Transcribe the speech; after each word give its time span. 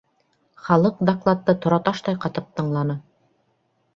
Халыҡ 0.67 1.03
докладты 1.09 1.55
тораташтай 1.65 2.17
ҡатып 2.25 2.47
тыңланы. 2.61 2.95